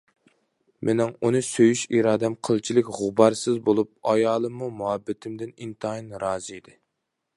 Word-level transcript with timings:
مېنىڭ 0.87 1.11
ئۇنى 1.27 1.41
سۆيۈش 1.47 1.83
ئىرادەم 1.97 2.37
قىلچىلىك 2.49 2.89
غۇبارسىز 3.01 3.61
بولۇپ، 3.69 3.91
ئايالىممۇ 4.13 4.71
مۇھەببىتىمدىن 4.81 5.55
ئىنتايىن 5.67 6.11
رازى 6.25 6.59
ئىدى. 6.61 6.75